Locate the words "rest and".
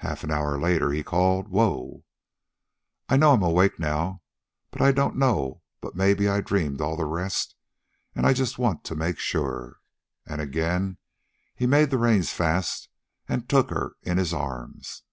7.06-8.26